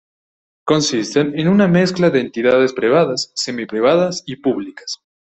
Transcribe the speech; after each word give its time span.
Consisten 0.65 1.37
en 1.39 1.47
una 1.47 1.67
mezcla 1.67 2.09
de 2.09 2.21
entidades 2.21 2.73
privadas, 2.73 3.31
semi-privadas 3.35 4.23
y 4.25 4.37
públicas. 4.37 4.99